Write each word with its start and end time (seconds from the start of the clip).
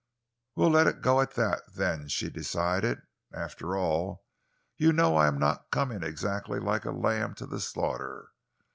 "We'll 0.55 0.71
let 0.71 0.87
it 0.87 1.03
go 1.03 1.21
at 1.21 1.35
that, 1.35 1.61
then," 1.75 2.07
she 2.07 2.31
decided. 2.31 3.03
"After 3.31 3.77
all, 3.77 4.25
you 4.75 4.91
know, 4.91 5.15
I 5.15 5.27
am 5.27 5.37
not 5.37 5.69
coming 5.69 6.01
exactly 6.01 6.57
like 6.59 6.85
a 6.85 6.91
lamb 6.91 7.35
to 7.35 7.45
the 7.45 7.59
slaughter. 7.59 8.31